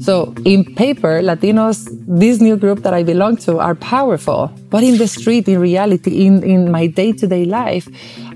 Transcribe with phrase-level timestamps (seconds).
[0.00, 4.50] So in paper, Latinos, this new group that I belong to are powerful.
[4.70, 7.86] But in the street, in reality, in, in my day to day life,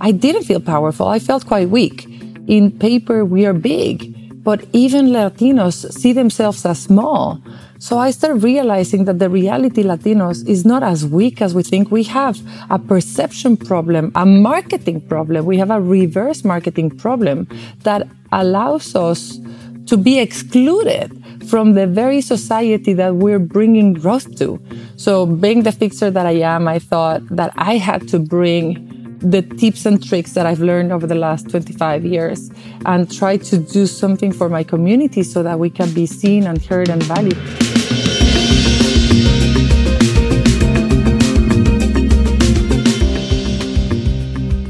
[0.03, 1.09] I didn't feel powerful.
[1.09, 2.07] I felt quite weak.
[2.47, 7.41] In paper, we are big, but even Latinos see themselves as small.
[7.79, 11.91] So I started realizing that the reality Latinos is not as weak as we think.
[11.91, 12.39] We have
[12.69, 15.47] a perception problem, a marketing problem.
[15.47, 17.49] We have a reverse marketing problem
[17.85, 19.39] that allows us
[19.87, 24.61] to be excluded from the very society that we're bringing growth to.
[24.97, 29.43] So being the fixer that I am, I thought that I had to bring the
[29.43, 32.51] tips and tricks that I've learned over the last 25 years
[32.85, 36.63] and try to do something for my community so that we can be seen and
[36.63, 37.39] heard and valued.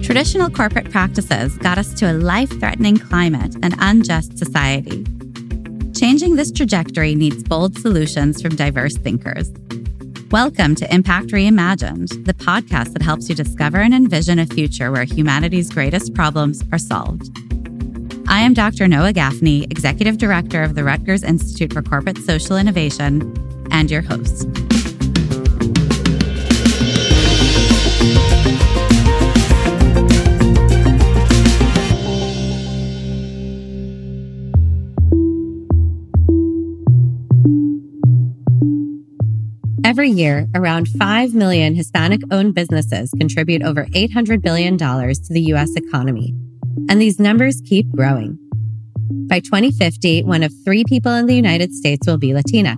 [0.05, 5.05] Traditional corporate practices got us to a life threatening climate and unjust society.
[6.34, 9.53] This trajectory needs bold solutions from diverse thinkers.
[10.33, 15.05] Welcome to Impact Reimagined, the podcast that helps you discover and envision a future where
[15.05, 17.31] humanity's greatest problems are solved.
[18.27, 18.89] I am Dr.
[18.89, 23.33] Noah Gaffney, Executive Director of the Rutgers Institute for Corporate Social Innovation,
[23.70, 24.48] and your host.
[39.95, 45.77] Every year, around 5 million Hispanic owned businesses contribute over $800 billion to the U.S.
[45.77, 46.34] economy.
[46.91, 48.37] And these numbers keep growing.
[49.28, 52.75] By 2050, one of three people in the United States will be Latinx.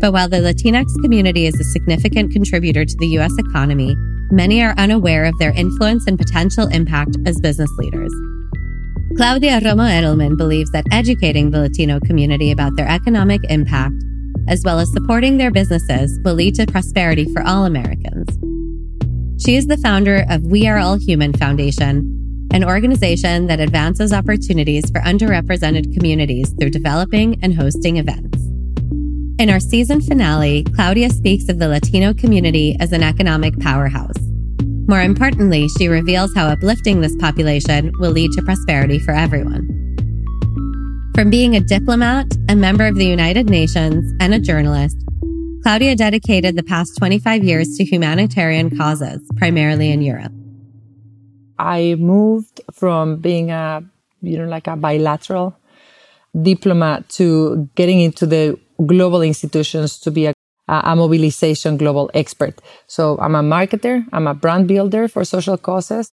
[0.00, 3.34] But while the Latinx community is a significant contributor to the U.S.
[3.36, 3.94] economy,
[4.30, 8.14] many are unaware of their influence and potential impact as business leaders.
[9.18, 13.92] Claudia Romo Edelman believes that educating the Latino community about their economic impact
[14.50, 18.28] as well as supporting their businesses, will lead to prosperity for all Americans.
[19.42, 24.90] She is the founder of We Are All Human Foundation, an organization that advances opportunities
[24.90, 28.38] for underrepresented communities through developing and hosting events.
[29.40, 34.18] In our season finale, Claudia speaks of the Latino community as an economic powerhouse.
[34.88, 39.79] More importantly, she reveals how uplifting this population will lead to prosperity for everyone.
[41.14, 44.96] From being a diplomat, a member of the United Nations, and a journalist,
[45.62, 50.32] Claudia dedicated the past 25 years to humanitarian causes, primarily in Europe.
[51.58, 53.82] I moved from being a,
[54.22, 55.56] you know, like a bilateral
[56.40, 60.34] diplomat to getting into the global institutions to be a,
[60.68, 62.62] a mobilization global expert.
[62.86, 66.10] So I'm a marketer, I'm a brand builder for social causes.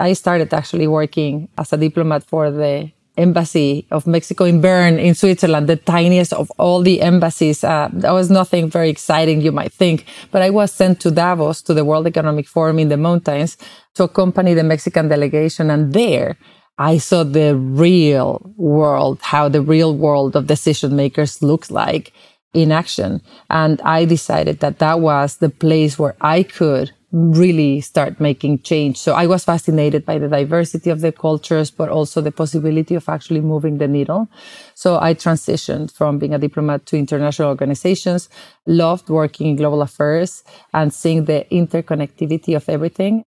[0.00, 5.14] I started actually working as a diplomat for the embassy of Mexico in Bern in
[5.14, 7.62] Switzerland, the tiniest of all the embassies.
[7.62, 11.62] Uh, that was nothing very exciting, you might think, but I was sent to Davos,
[11.62, 13.56] to the World Economic Forum in the mountains
[13.94, 15.70] to accompany the Mexican delegation.
[15.70, 16.36] And there
[16.78, 22.12] I saw the real world, how the real world of decision makers looks like
[22.54, 23.20] in action.
[23.50, 28.96] And I decided that that was the place where I could really start making change.
[28.96, 33.08] So I was fascinated by the diversity of the cultures, but also the possibility of
[33.08, 34.28] actually moving the needle.
[34.74, 38.28] So I transitioned from being a diplomat to international organizations,
[38.66, 43.24] loved working in global affairs and seeing the interconnectivity of everything.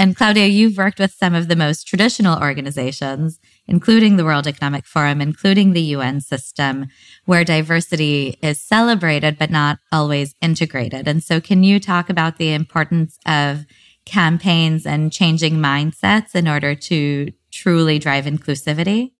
[0.00, 4.86] And Claudia, you've worked with some of the most traditional organizations, including the World Economic
[4.86, 6.86] Forum, including the UN system,
[7.26, 11.06] where diversity is celebrated, but not always integrated.
[11.06, 13.66] And so can you talk about the importance of
[14.06, 19.12] campaigns and changing mindsets in order to truly drive inclusivity?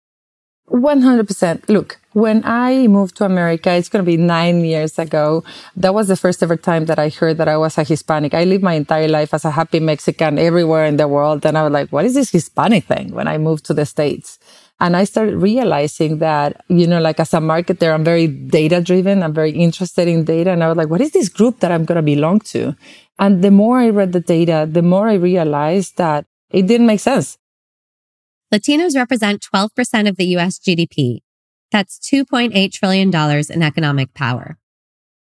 [0.70, 1.68] 100%.
[1.68, 5.42] Look, when I moved to America, it's going to be nine years ago.
[5.76, 8.34] That was the first ever time that I heard that I was a Hispanic.
[8.34, 11.44] I lived my entire life as a happy Mexican everywhere in the world.
[11.44, 14.38] And I was like, what is this Hispanic thing when I moved to the States?
[14.78, 19.22] And I started realizing that, you know, like as a marketer, I'm very data driven.
[19.22, 20.50] I'm very interested in data.
[20.50, 22.74] And I was like, what is this group that I'm going to belong to?
[23.18, 27.00] And the more I read the data, the more I realized that it didn't make
[27.00, 27.36] sense.
[28.52, 31.20] Latinos represent 12% of the US GDP.
[31.70, 33.14] That's $2.8 trillion
[33.50, 34.58] in economic power.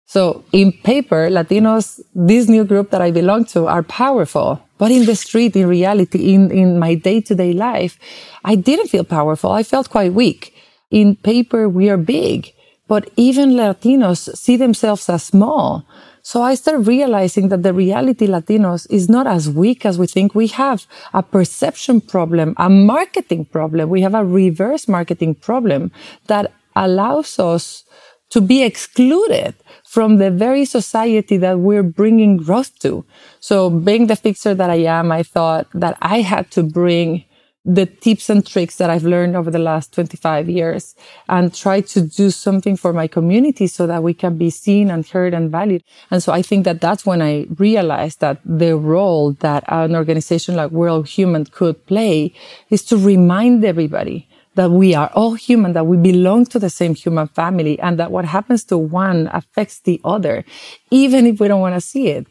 [0.06, 4.62] So in paper, Latinos, this new group that I belong to are powerful.
[4.78, 7.98] But in the street, in reality, in, in my day to day life,
[8.44, 9.52] I didn't feel powerful.
[9.52, 10.54] I felt quite weak.
[10.92, 12.54] In paper, we are big,
[12.88, 15.86] but even Latinos see themselves as small.
[16.26, 20.34] So I started realizing that the reality Latinos is not as weak as we think.
[20.34, 23.92] We have a perception problem, a marketing problem.
[23.92, 25.92] We have a reverse marketing problem
[26.26, 27.84] that allows us
[28.32, 29.54] to be excluded
[29.86, 33.06] from the very society that we're bringing growth to.
[33.40, 37.24] So being the fixer that I am, I thought that I had to bring
[37.66, 40.96] the tips and tricks that I've learned over the last 25 years
[41.28, 45.06] and try to do something for my community so that we can be seen and
[45.08, 45.84] heard and valued.
[46.12, 50.56] And so I think that that's when I realized that the role that an organization
[50.56, 52.34] like World Human could play
[52.70, 56.96] is to remind everybody that we are all human, that we belong to the same
[56.96, 60.46] human family, and that what happens to one affects the other,
[60.92, 62.28] even if we don't want to see it.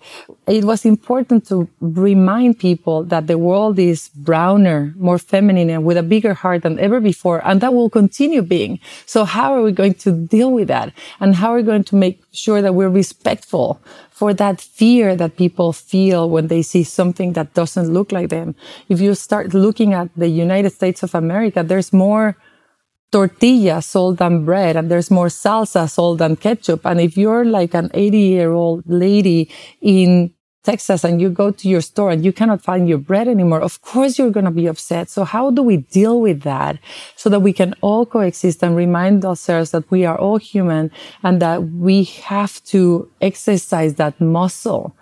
[0.46, 5.96] It was important to remind people that the world is browner, more feminine, and with
[5.96, 8.78] a bigger heart than ever before, and that will continue being.
[9.06, 10.92] So how are we going to deal with that?
[11.20, 13.80] And how are we going to make sure that we're respectful
[14.14, 18.54] for that fear that people feel when they see something that doesn't look like them.
[18.88, 22.36] If you start looking at the United States of America, there's more
[23.14, 26.84] tortilla sold than bread and there's more salsa sold than ketchup.
[26.84, 29.49] And if you're like an 80 year old lady
[29.81, 30.34] in
[30.64, 33.81] Texas and you go to your store and you cannot find your bread anymore, of
[33.82, 35.08] course you're going to be upset.
[35.11, 36.81] So how do we deal with that
[37.14, 40.90] so that we can all coexist and remind ourselves that we are all human
[41.22, 44.96] and that we have to exercise that muscle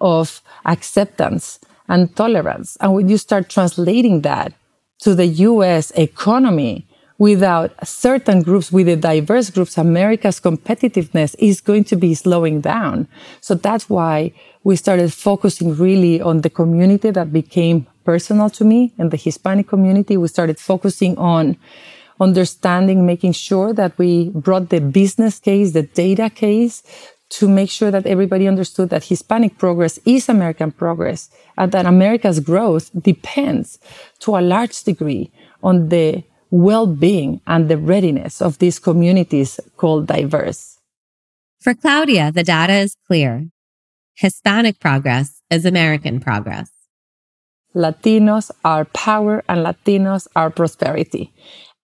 [0.00, 2.78] of acceptance and tolerance.
[2.80, 4.54] And when you start translating that
[5.00, 5.90] to the U.S.
[5.90, 6.87] economy,
[7.18, 13.08] without certain groups, with the diverse groups, America's competitiveness is going to be slowing down.
[13.40, 14.32] So that's why
[14.62, 19.68] we started focusing really on the community that became personal to me and the Hispanic
[19.68, 20.16] community.
[20.16, 21.56] We started focusing on
[22.20, 26.82] understanding, making sure that we brought the business case, the data case
[27.30, 32.40] to make sure that everybody understood that Hispanic progress is American progress and that America's
[32.40, 33.78] growth depends
[34.20, 35.30] to a large degree
[35.62, 40.78] on the well-being and the readiness of these communities called diverse.
[41.60, 43.48] For Claudia, the data is clear.
[44.14, 46.70] Hispanic progress is American progress.
[47.74, 51.32] Latinos are power and Latinos are prosperity.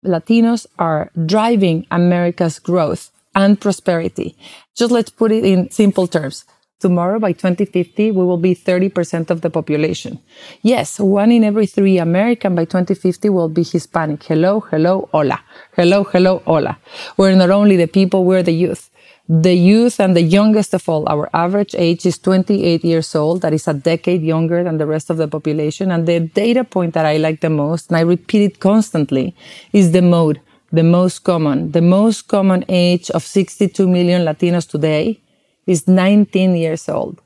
[0.04, 4.36] Latinos are driving America's growth and prosperity.
[4.76, 6.44] Just let's put it in simple terms.
[6.80, 10.18] Tomorrow by 2050, we will be 30% of the population.
[10.62, 14.22] Yes, one in every three American by 2050 will be Hispanic.
[14.24, 15.40] Hello, hello, hola.
[15.76, 16.78] Hello, hello, hola.
[17.16, 18.90] We're not only the people, we're the youth
[19.28, 23.40] the youth and the youngest of all, our average age is 28 years old.
[23.40, 25.90] That is a decade younger than the rest of the population.
[25.90, 29.34] And the data point that I like the most, and I repeat it constantly,
[29.72, 30.40] is the mode,
[30.72, 31.72] the most common.
[31.72, 35.20] The most common age of 62 million Latinos today
[35.66, 37.20] is 19 years old.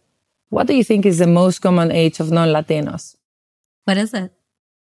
[0.51, 3.17] What do you think is the most common age of non-Latinos?
[3.85, 4.33] What is it?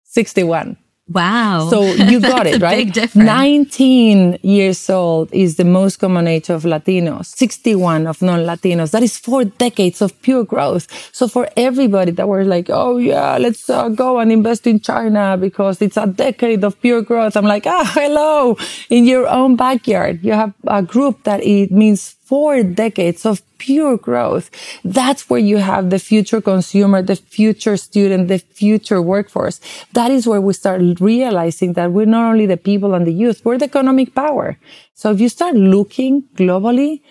[0.05, 0.77] 61.
[1.11, 1.67] Wow.
[1.71, 2.85] So you got it, right?
[2.85, 3.27] Big difference.
[3.27, 8.93] 19 years old is the most common age of Latinos, 61 of non-Latinos.
[8.93, 10.87] That is four decades of pure growth.
[11.13, 15.37] So for everybody that were like, oh yeah, let's uh, go and invest in China
[15.37, 17.37] because it's a decade of pure growth.
[17.37, 18.57] I'm like, ah, hello.
[18.89, 23.97] In your own backyard, you have a group that it means four decades of pure
[23.99, 24.51] growth.
[24.85, 29.59] That's where you have the future consumer, the future student, the future workforce.
[29.95, 33.45] That is where we start realizing that we're not only the people and the youth,
[33.45, 34.57] we're the economic power.
[34.95, 37.03] So if you start looking globally,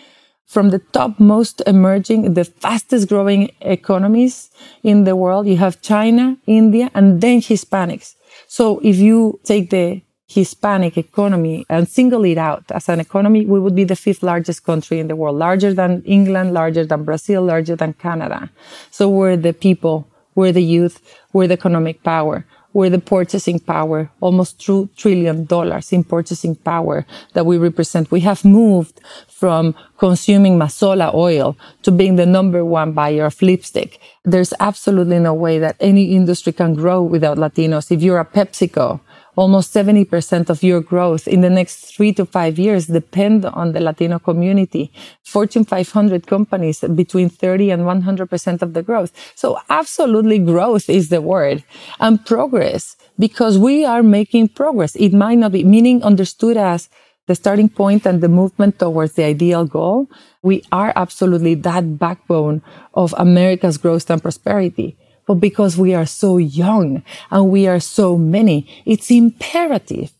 [0.45, 4.49] from the top most emerging, the fastest growing economies
[4.81, 8.15] in the world, you have China, India, and then Hispanics.
[8.47, 13.59] So if you take the Hispanic economy and single it out as an economy, we
[13.59, 17.41] would be the fifth largest country in the world, larger than England, larger than Brazil,
[17.41, 18.49] larger than Canada.
[18.91, 21.01] So we're the people, we're the youth,
[21.33, 27.07] we're the economic power, we're the purchasing power, almost two trillion dollars in purchasing power
[27.33, 28.11] that we represent.
[28.11, 33.99] We have moved from consuming Mazola oil to being the number one buyer of lipstick.
[34.23, 37.91] There's absolutely no way that any industry can grow without Latinos.
[37.91, 38.99] If you're a PepsiCo,
[39.39, 43.79] almost 70% of your growth in the next three to five years depend on the
[43.79, 44.91] Latino community.
[45.23, 49.13] Fortune 500 companies between 30 and 100% of the growth.
[49.35, 51.63] So absolutely growth is the word
[52.01, 54.93] and progress because we are making progress.
[54.97, 56.89] It might not be meaning understood as
[57.27, 60.09] the starting point and the movement towards the ideal goal.
[60.43, 62.61] We are absolutely that backbone
[62.93, 64.97] of America's growth and prosperity.
[65.29, 70.11] But because we are so young and we are so many, it's imperative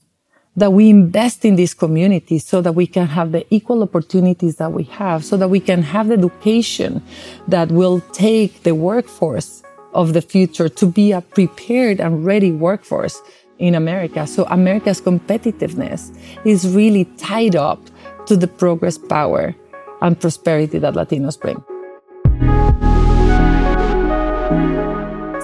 [0.56, 4.72] that we invest in these communities so that we can have the equal opportunities that
[4.72, 7.02] we have, so that we can have the education
[7.48, 9.64] that will take the workforce
[9.96, 13.20] of the future to be a prepared and ready workforce
[13.58, 14.28] in America.
[14.28, 17.82] So America's competitiveness is really tied up
[18.28, 19.56] to the progress, power,
[20.04, 21.64] and prosperity that Latinos bring.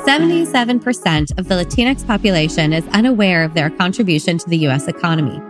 [0.05, 4.88] 77% of the Latinx population is unaware of their contribution to the U.S.
[4.88, 5.41] economy.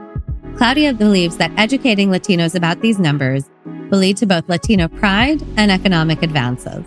[0.56, 3.50] Claudia believes that educating Latinos about these numbers
[3.92, 6.86] will lead to both Latino pride and economic advances.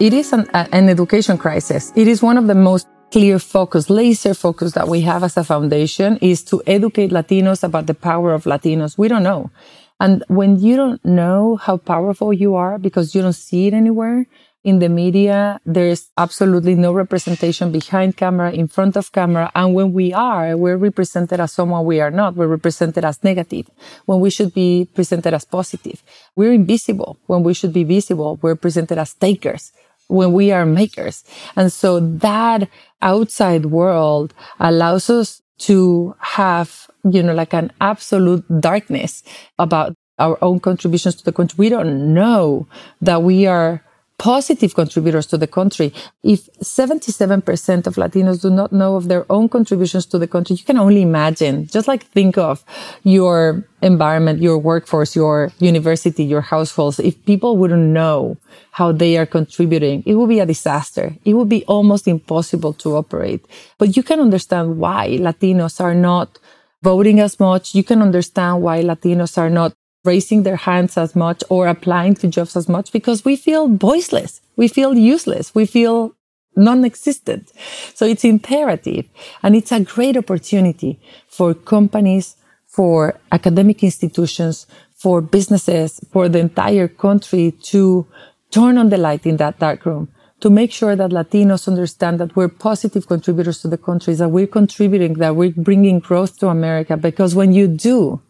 [0.00, 1.92] It is an, an education crisis.
[1.94, 5.44] It is one of the most clear focus, laser focus that we have as a
[5.44, 8.98] foundation is to educate Latinos about the power of Latinos.
[8.98, 9.52] We don't know.
[10.00, 14.26] And when you don't know how powerful you are because you don't see it anywhere,
[14.62, 19.50] in the media, there's absolutely no representation behind camera, in front of camera.
[19.54, 22.36] And when we are, we're represented as someone we are not.
[22.36, 23.70] We're represented as negative
[24.04, 26.02] when we should be presented as positive.
[26.36, 28.38] We're invisible when we should be visible.
[28.42, 29.72] We're presented as takers
[30.08, 31.24] when we are makers.
[31.56, 32.68] And so that
[33.00, 39.22] outside world allows us to have, you know, like an absolute darkness
[39.58, 41.56] about our own contributions to the country.
[41.56, 42.66] We don't know
[43.00, 43.82] that we are
[44.20, 45.94] positive contributors to the country.
[46.22, 50.64] If 77% of Latinos do not know of their own contributions to the country, you
[50.64, 51.66] can only imagine.
[51.68, 52.62] Just like think of
[53.02, 57.00] your environment, your workforce, your university, your households.
[57.00, 58.36] If people wouldn't know
[58.72, 61.16] how they are contributing, it would be a disaster.
[61.24, 63.46] It would be almost impossible to operate.
[63.78, 66.38] But you can understand why Latinos are not
[66.82, 67.74] voting as much.
[67.74, 69.72] You can understand why Latinos are not
[70.04, 74.40] raising their hands as much or applying to jobs as much because we feel voiceless.
[74.56, 75.54] We feel useless.
[75.54, 76.14] We feel
[76.56, 77.52] non-existent.
[77.94, 79.06] So it's imperative
[79.42, 86.88] and it's a great opportunity for companies, for academic institutions, for businesses, for the entire
[86.88, 88.06] country to
[88.50, 90.08] turn on the light in that dark room
[90.40, 94.46] to make sure that Latinos understand that we're positive contributors to the country, that we're
[94.46, 96.96] contributing, that we're bringing growth to America.
[96.96, 98.20] Because when you do,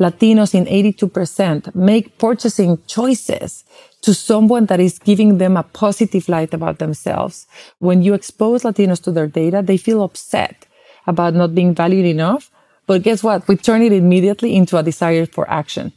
[0.00, 3.64] Latinos in 82% make purchasing choices
[4.02, 7.46] to someone that is giving them a positive light about themselves.
[7.78, 10.66] When you expose Latinos to their data, they feel upset
[11.06, 12.50] about not being valued enough.
[12.86, 13.46] But guess what?
[13.48, 15.92] We turn it immediately into a desire for action.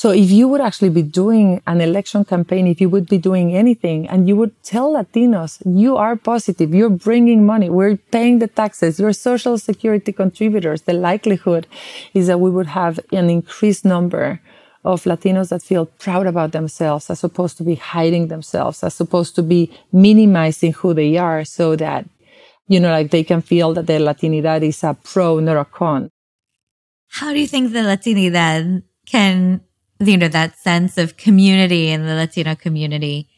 [0.00, 3.54] So if you would actually be doing an election campaign, if you would be doing
[3.54, 8.48] anything and you would tell Latinos, you are positive, you're bringing money, we're paying the
[8.48, 11.66] taxes, you're social security contributors, the likelihood
[12.14, 14.40] is that we would have an increased number
[14.86, 19.34] of Latinos that feel proud about themselves as opposed to be hiding themselves, as opposed
[19.34, 22.08] to be minimizing who they are so that,
[22.68, 26.08] you know, like they can feel that their Latinidad is a pro, not a con.
[27.08, 29.60] How do you think the Latinidad can
[30.00, 33.28] you know, that sense of community in the Latino community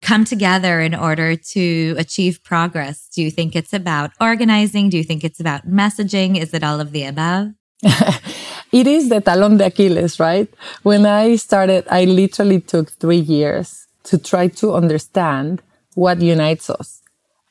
[0.00, 3.08] come together in order to achieve progress?
[3.08, 4.90] Do you think it's about organizing?
[4.90, 6.38] Do you think it's about messaging?
[6.38, 7.48] Is it all of the above?
[7.82, 10.48] it is the talon de Achilles, right?
[10.82, 15.62] When I started, I literally took three years to try to understand
[15.94, 17.00] what unites us.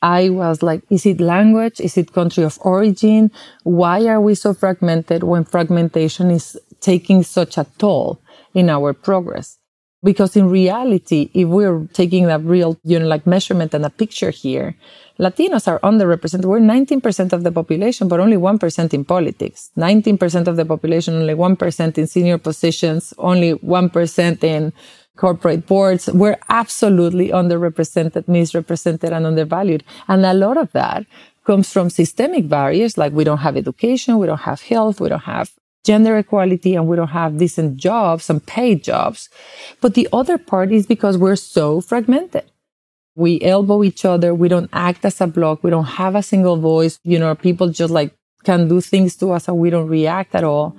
[0.00, 1.80] I was like, is it language?
[1.80, 3.30] Is it country of origin?
[3.62, 8.20] Why are we so fragmented when fragmentation is taking such a toll?
[8.54, 9.58] In our progress.
[10.02, 14.30] Because in reality, if we're taking a real, you know, like measurement and a picture
[14.30, 14.76] here,
[15.18, 16.44] Latinos are underrepresented.
[16.44, 19.70] We're 19% of the population, but only 1% in politics.
[19.78, 24.72] 19% of the population, only 1% in senior positions, only 1% in
[25.16, 26.10] corporate boards.
[26.12, 29.84] We're absolutely underrepresented, misrepresented, and undervalued.
[30.08, 31.06] And a lot of that
[31.46, 35.20] comes from systemic barriers like we don't have education, we don't have health, we don't
[35.20, 35.52] have
[35.84, 39.28] gender equality and we don't have decent jobs and paid jobs.
[39.80, 42.44] But the other part is because we're so fragmented.
[43.16, 44.34] We elbow each other.
[44.34, 45.62] We don't act as a block.
[45.62, 46.98] We don't have a single voice.
[47.04, 48.12] You know, people just like
[48.44, 50.76] can do things to us and we don't react at all.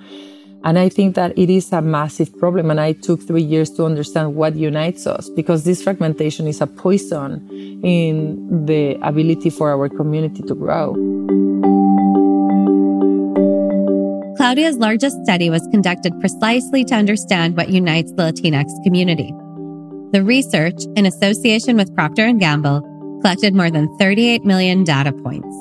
[0.64, 2.72] And I think that it is a massive problem.
[2.72, 6.68] And I took three years to understand what unites us because this fragmentation is a
[6.68, 7.48] poison
[7.84, 11.25] in the ability for our community to grow.
[14.38, 19.32] Claudia's largest study was conducted precisely to understand what unites the Latinx community.
[20.12, 22.82] The research, in association with Procter & Gamble,
[23.22, 25.56] collected more than 38 million data points.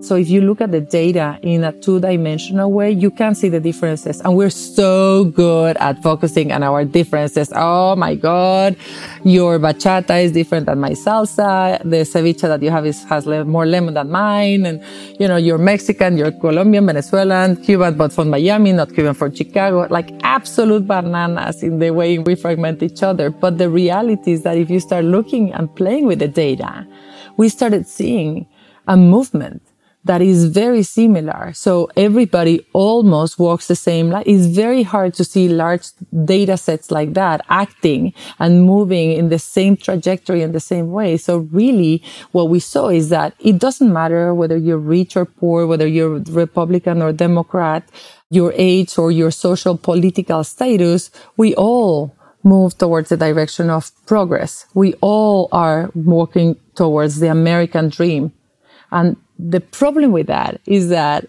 [0.00, 3.48] So if you look at the data in a two dimensional way, you can see
[3.48, 4.20] the differences.
[4.20, 7.52] And we're so good at focusing on our differences.
[7.54, 8.76] Oh my God.
[9.24, 11.82] Your bachata is different than my salsa.
[11.82, 14.66] The ceviche that you have is, has more lemon than mine.
[14.66, 14.82] And,
[15.18, 19.88] you know, you're Mexican, you're Colombian, Venezuelan, Cuban, but from Miami, not Cuban from Chicago.
[19.90, 23.30] Like absolute bananas in the way we fragment each other.
[23.30, 26.86] But the reality is that if you start looking and playing with the data,
[27.36, 28.46] we started seeing
[28.86, 29.67] a movement
[30.04, 31.52] that is very similar.
[31.52, 34.22] So everybody almost walks the same line.
[34.26, 35.88] It's very hard to see large
[36.24, 41.16] data sets like that acting and moving in the same trajectory in the same way.
[41.16, 42.02] So really
[42.32, 46.20] what we saw is that it doesn't matter whether you're rich or poor, whether you're
[46.30, 47.88] Republican or Democrat,
[48.30, 52.14] your age or your social political status, we all
[52.44, 54.66] move towards the direction of progress.
[54.74, 58.32] We all are walking towards the American dream.
[58.90, 61.26] And the problem with that is that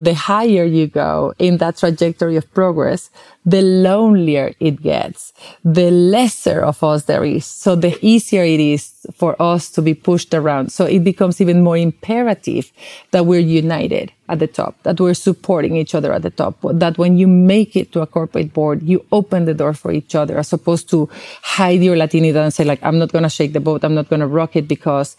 [0.00, 3.10] the higher you go in that trajectory of progress,
[3.46, 5.32] the lonelier it gets,
[5.64, 7.46] the lesser of us there is.
[7.46, 10.72] So the easier it is for us to be pushed around.
[10.72, 12.70] So it becomes even more imperative
[13.12, 16.98] that we're united at the top, that we're supporting each other at the top, that
[16.98, 20.38] when you make it to a corporate board, you open the door for each other
[20.38, 21.08] as opposed to
[21.42, 23.84] hide your Latinidad and say like, I'm not going to shake the boat.
[23.84, 25.16] I'm not going to rock it because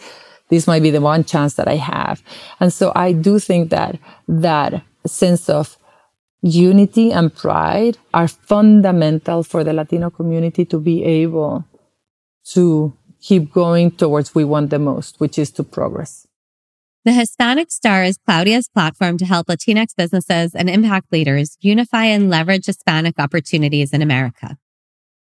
[0.50, 2.22] this might be the one chance that I have.
[2.60, 3.98] And so I do think that
[4.28, 5.78] that sense of
[6.42, 11.66] unity and pride are fundamental for the Latino community to be able
[12.52, 16.28] to keep going towards we want the most, which is to progress.
[17.06, 22.30] The Hispanic Star is Claudia's platform to help Latinx businesses and impact leaders unify and
[22.30, 24.58] leverage Hispanic opportunities in America.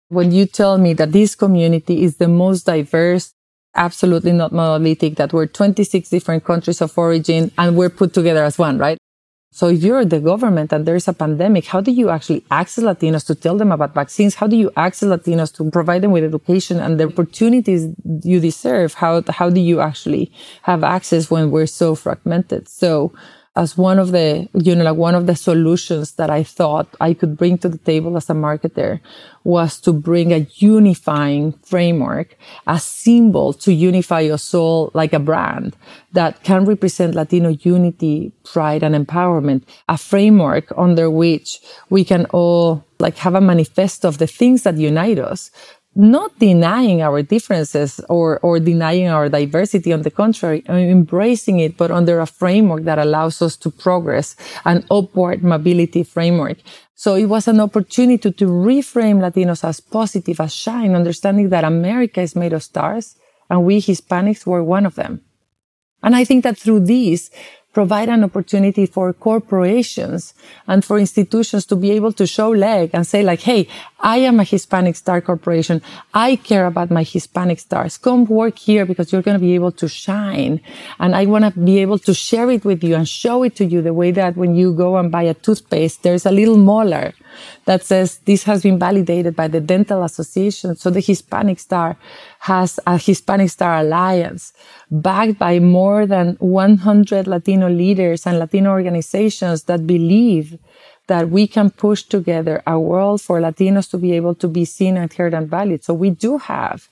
[0.09, 3.33] When you tell me that this community is the most diverse
[3.79, 8.59] absolutely not monolithic, that we're 26 different countries of origin and we're put together as
[8.59, 8.99] one, right?
[9.51, 13.25] So if you're the government and there's a pandemic, how do you actually access Latinos
[13.25, 14.35] to tell them about vaccines?
[14.35, 17.87] How do you access Latinos to provide them with education and the opportunities
[18.23, 18.93] you deserve?
[18.93, 20.31] How, how do you actually
[20.61, 22.69] have access when we're so fragmented?
[22.69, 23.11] So
[23.59, 27.13] as one of the, you know, like one of the solutions that I thought I
[27.13, 29.01] could bring to the table as a marketer
[29.43, 32.37] was to bring a unifying framework,
[32.67, 35.75] a symbol to unify your soul like a brand
[36.13, 42.85] that can represent Latino unity, pride and empowerment, a framework under which we can all
[42.97, 45.51] like have a manifesto of the things that unite us,
[45.99, 49.91] not denying our differences or, or denying our diversity.
[49.91, 54.37] On the contrary, uh, embracing it, but under a framework that allows us to progress,
[54.63, 56.57] an upward mobility framework.
[56.95, 62.21] So it was an opportunity to reframe Latinos as positive, as shine, understanding that America
[62.21, 63.15] is made of stars
[63.49, 65.21] and we Hispanics were one of them.
[66.01, 67.29] And I think that through these,
[67.79, 70.33] provide an opportunity for corporations
[70.67, 73.69] and for institutions to be able to show leg and say like, Hey,
[74.01, 75.81] I am a Hispanic star corporation.
[76.13, 77.97] I care about my Hispanic stars.
[77.97, 80.59] Come work here because you're going to be able to shine.
[80.99, 83.65] And I want to be able to share it with you and show it to
[83.65, 87.13] you the way that when you go and buy a toothpaste, there's a little molar
[87.65, 90.75] that says this has been validated by the dental association.
[90.75, 91.97] So the Hispanic star
[92.39, 94.53] has a Hispanic Star Alliance
[94.91, 100.57] backed by more than 100 Latino leaders and Latino organizations that believe
[101.07, 104.95] that we can push together a world for Latinos to be able to be seen
[104.95, 105.83] and heard and valued.
[105.83, 106.87] So we do have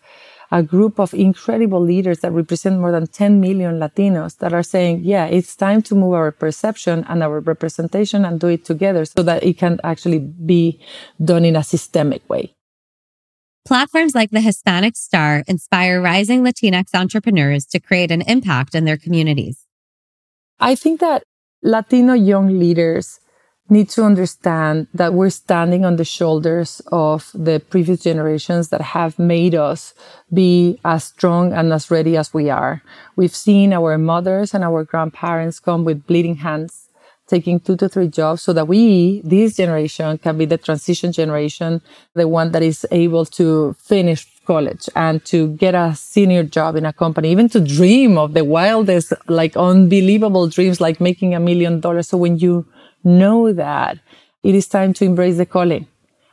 [0.52, 5.02] a group of incredible leaders that represent more than 10 million Latinos that are saying,
[5.04, 9.24] yeah, it's time to move our perception and our representation and do it together so
[9.24, 10.80] that it can actually be
[11.24, 12.54] done in a systemic way.
[13.66, 18.96] Platforms like the Hispanic Star inspire rising Latinx entrepreneurs to create an impact in their
[18.96, 19.66] communities.
[20.60, 21.24] I think that
[21.62, 23.20] Latino young leaders
[23.70, 29.20] need to understand that we're standing on the shoulders of the previous generations that have
[29.20, 29.94] made us
[30.34, 32.82] be as strong and as ready as we are.
[33.16, 36.88] We've seen our mothers and our grandparents come with bleeding hands
[37.28, 41.82] taking two to three jobs so that we, this generation, can be the transition generation,
[42.16, 46.86] the one that is able to finish college and to get a senior job in
[46.86, 51.82] a company, even to dream of the wildest, like unbelievable dreams, like making a million
[51.82, 52.08] dollars.
[52.08, 52.66] So when you
[53.04, 54.00] know that,
[54.44, 55.88] it is time to embrace the calling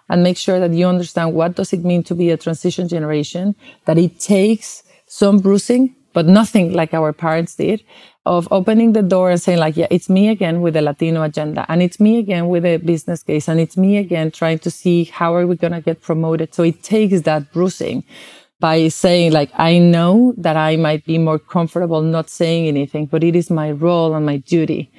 [0.08, 3.54] and make sure that you understand what does it mean to be a transition generation,
[3.86, 7.82] that it takes some bruising, but nothing like our parents did
[8.26, 11.66] of opening the door and saying like, yeah, it's me again with the Latino agenda
[11.68, 15.04] and it's me again with a business case and it's me again trying to see
[15.04, 16.54] how are we going to get promoted.
[16.54, 18.04] So it takes that bruising.
[18.60, 23.22] by saying like, I know that I might be more comfortable not saying anything, but
[23.22, 24.90] it is my role and my duty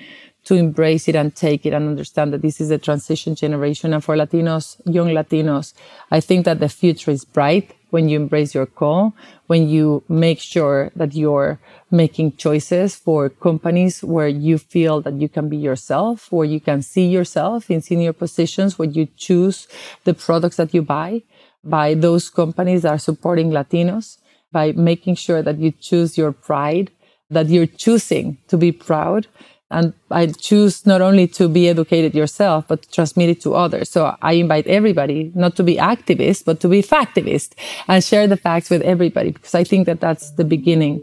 [0.46, 3.94] to embrace it and take it and understand that this is a transition generation.
[3.94, 5.74] And for Latinos, young Latinos,
[6.12, 9.14] I think that the future is bright when you embrace your call,
[9.48, 11.60] when you make sure that you're
[11.92, 16.82] making choices for companies where you feel that you can be yourself, where you can
[16.82, 19.68] see yourself in senior positions, where you choose
[20.04, 21.24] the products that you buy
[21.64, 24.18] by those companies that are supporting Latinos,
[24.52, 26.92] by making sure that you choose your pride,
[27.30, 29.28] that you're choosing to be proud
[29.72, 33.90] and I choose not only to be educated yourself, but to transmit it to others.
[33.90, 37.54] So I invite everybody not to be activists, but to be factivist
[37.88, 41.02] and share the facts with everybody because I think that that's the beginning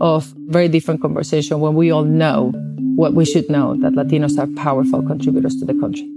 [0.00, 2.52] of very different conversation when we all know
[2.96, 6.08] what we should know that Latinos are powerful contributors to the country.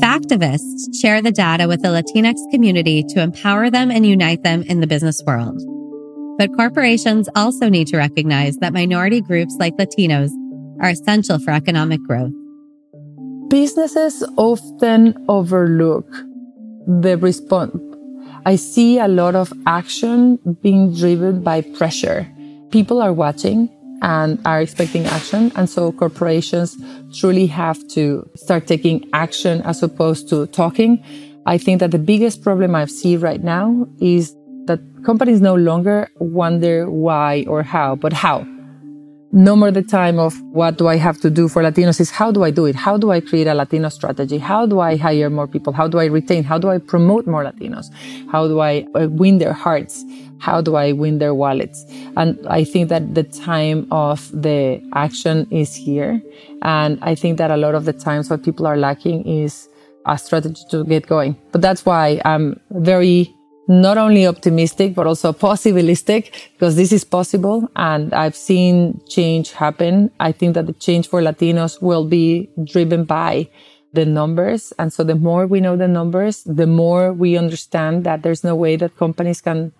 [0.00, 4.80] Factivists share the data with the Latinx community to empower them and unite them in
[4.80, 5.73] the business world.
[6.36, 10.30] But corporations also need to recognize that minority groups like Latinos
[10.80, 12.32] are essential for economic growth.
[13.48, 16.10] Businesses often overlook
[16.86, 17.76] the response.
[18.46, 22.26] I see a lot of action being driven by pressure.
[22.70, 23.70] People are watching
[24.02, 25.52] and are expecting action.
[25.56, 26.76] And so corporations
[27.16, 31.02] truly have to start taking action as opposed to talking.
[31.46, 34.34] I think that the biggest problem I see right now is
[34.66, 38.46] that companies no longer wonder why or how, but how.
[39.32, 42.30] No more the time of what do I have to do for Latinos is how
[42.30, 42.76] do I do it?
[42.76, 44.38] How do I create a Latino strategy?
[44.38, 45.72] How do I hire more people?
[45.72, 46.44] How do I retain?
[46.44, 47.86] How do I promote more Latinos?
[48.30, 50.04] How do I uh, win their hearts?
[50.38, 51.84] How do I win their wallets?
[52.16, 56.22] And I think that the time of the action is here.
[56.62, 59.68] And I think that a lot of the times what people are lacking is
[60.06, 61.36] a strategy to get going.
[61.50, 63.34] But that's why I'm very
[63.68, 67.68] not only optimistic, but also possibilistic because this is possible.
[67.76, 70.10] And I've seen change happen.
[70.20, 73.48] I think that the change for Latinos will be driven by
[73.92, 74.72] the numbers.
[74.78, 78.54] And so the more we know the numbers, the more we understand that there's no
[78.54, 79.72] way that companies can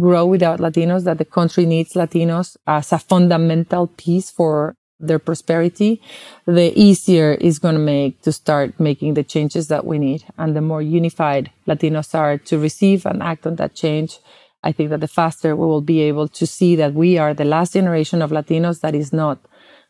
[0.00, 6.00] grow without Latinos, that the country needs Latinos as a fundamental piece for their prosperity,
[6.46, 10.24] the easier it's going to make to start making the changes that we need.
[10.38, 14.18] And the more unified Latinos are to receive and act on that change,
[14.64, 17.44] I think that the faster we will be able to see that we are the
[17.44, 19.38] last generation of Latinos that is not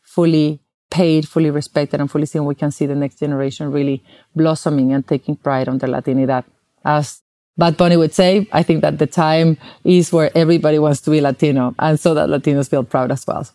[0.01, 2.45] fully paid, fully respected, and fully seen.
[2.45, 4.03] We can see the next generation really
[4.35, 6.43] blossoming and taking pride on their Latinidad.
[6.83, 7.21] As
[7.55, 11.21] Bad Bunny would say, I think that the time is where everybody wants to be
[11.21, 13.47] Latino, and so that Latinos feel proud as well.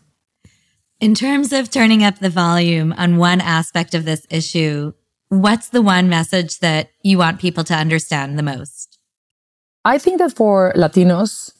[1.01, 4.93] In terms of turning up the volume on one aspect of this issue,
[5.29, 8.99] what's the one message that you want people to understand the most?
[9.85, 11.53] I think that for Latinos,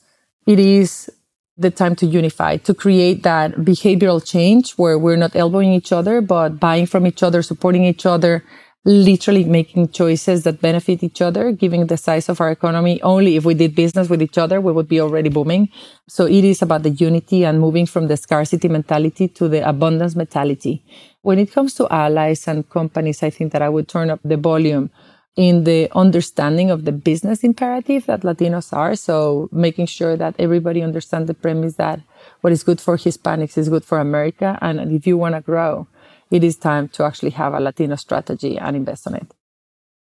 [0.45, 1.09] it is
[1.55, 6.19] the time to unify, to create that behavioral change where we're not elbowing each other,
[6.19, 8.43] but buying from each other, supporting each other,
[8.85, 13.01] literally making choices that benefit each other, given the size of our economy.
[13.01, 15.69] Only if we did business with each other, we would be already booming.
[16.07, 20.15] So it is about the unity and moving from the scarcity mentality to the abundance
[20.15, 20.83] mentality.
[21.21, 24.37] When it comes to allies and companies, I think that I would turn up the
[24.37, 24.89] volume
[25.35, 28.95] in the understanding of the business imperative that Latinos are.
[28.95, 32.01] So making sure that everybody understands the premise that
[32.41, 34.57] what is good for Hispanics is good for America.
[34.61, 35.87] And if you want to grow,
[36.31, 39.27] it is time to actually have a Latino strategy and invest on it.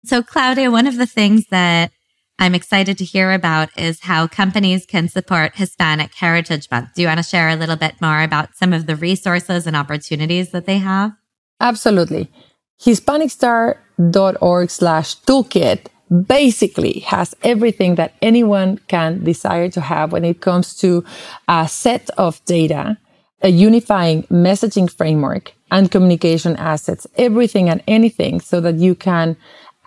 [0.05, 1.91] So, Claudia, one of the things that
[2.39, 6.93] I'm excited to hear about is how companies can support Hispanic Heritage Month.
[6.95, 9.75] Do you want to share a little bit more about some of the resources and
[9.75, 11.13] opportunities that they have?
[11.59, 12.31] Absolutely.
[12.79, 15.87] HispanicStar.org slash toolkit
[16.25, 21.03] basically has everything that anyone can desire to have when it comes to
[21.47, 22.97] a set of data,
[23.41, 29.35] a unifying messaging framework, and communication assets, everything and anything so that you can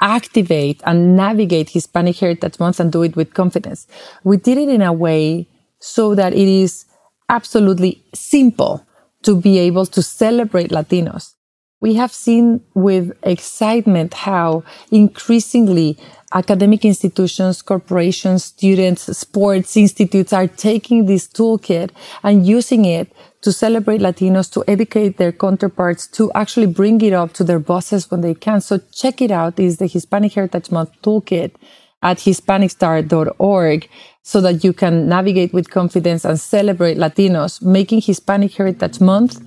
[0.01, 3.87] activate and navigate Hispanic Heritage Month and do it with confidence.
[4.25, 5.47] We did it in a way
[5.79, 6.87] so that it is
[7.29, 8.87] absolutely simple
[9.23, 11.35] to be able to celebrate Latinos.
[11.81, 15.99] We have seen with excitement how increasingly
[16.33, 21.91] academic institutions, corporations, students, sports institutes are taking this toolkit
[22.23, 23.11] and using it
[23.43, 28.11] to celebrate Latinos, to educate their counterparts, to actually bring it up to their bosses
[28.11, 28.61] when they can.
[28.61, 29.59] So check it out.
[29.59, 31.53] Is the Hispanic Heritage Month toolkit
[32.03, 33.89] at hispanicstar.org
[34.23, 39.41] so that you can navigate with confidence and celebrate Latinos, making Hispanic Heritage Month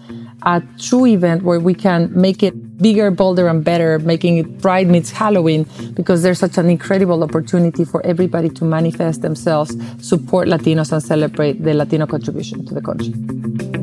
[0.43, 4.87] a true event where we can make it bigger, bolder, and better, making it Pride
[4.87, 9.75] meets Halloween, because there's such an incredible opportunity for everybody to manifest themselves,
[10.05, 13.82] support Latinos, and celebrate the Latino contribution to the country.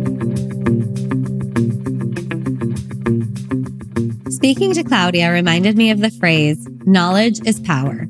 [4.40, 8.06] Speaking to Claudia reminded me of the phrase, knowledge is power.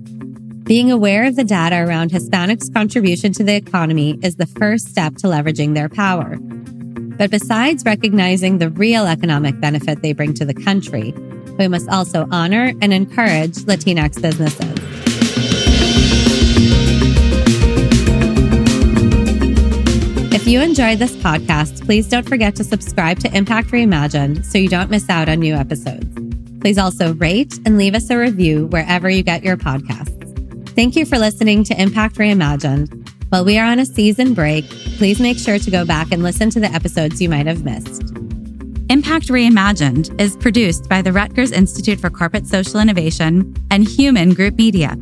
[0.62, 5.16] Being aware of the data around Hispanics' contribution to the economy is the first step
[5.16, 6.36] to leveraging their power.
[6.38, 11.12] But besides recognizing the real economic benefit they bring to the country,
[11.58, 14.78] we must also honor and encourage Latinx businesses.
[20.32, 24.68] If you enjoyed this podcast, please don't forget to subscribe to Impact Reimagined so you
[24.68, 26.19] don't miss out on new episodes.
[26.60, 30.16] Please also rate and leave us a review wherever you get your podcasts.
[30.70, 33.08] Thank you for listening to Impact Reimagined.
[33.30, 34.68] While we are on a season break,
[34.98, 38.02] please make sure to go back and listen to the episodes you might have missed.
[38.90, 44.56] Impact Reimagined is produced by the Rutgers Institute for Corporate Social Innovation and Hueman Group
[44.56, 44.96] Media.